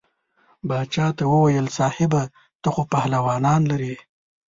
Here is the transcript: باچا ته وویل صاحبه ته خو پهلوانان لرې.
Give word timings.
باچا 0.67 1.07
ته 1.17 1.23
وویل 1.33 1.67
صاحبه 1.77 2.21
ته 2.61 2.67
خو 2.73 2.81
پهلوانان 2.91 3.61
لرې. 3.71 3.95